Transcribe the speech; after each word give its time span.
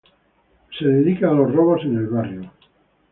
Él 0.71 0.77
se 0.79 0.85
dedica 0.87 1.29
a 1.29 1.33
los 1.33 1.53
robos 1.53 1.81
en 1.83 1.95
el 1.97 2.07
barrio. 2.07 2.51